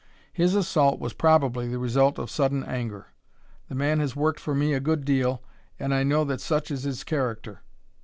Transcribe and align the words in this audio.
His 0.33 0.55
assault 0.55 0.99
was 0.99 1.13
probably 1.13 1.67
the 1.69 1.77
result 1.77 2.17
of 2.17 2.31
sudden 2.31 2.63
anger. 2.63 3.09
The 3.69 3.75
man 3.75 3.99
has 3.99 4.15
worked 4.15 4.39
for 4.39 4.55
me 4.55 4.73
a 4.73 4.79
good 4.79 5.05
deal, 5.05 5.43
and 5.77 5.93
I 5.93 6.01
know 6.01 6.23
that 6.23 6.41
such 6.41 6.71
is 6.71 6.81
his 6.81 7.03
character. 7.03 7.61